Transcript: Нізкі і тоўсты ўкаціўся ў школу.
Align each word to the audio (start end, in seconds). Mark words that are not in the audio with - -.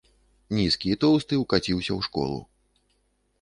Нізкі 0.59 0.87
і 0.93 0.97
тоўсты 1.03 1.33
ўкаціўся 1.43 1.91
ў 1.97 2.09
школу. 2.09 2.39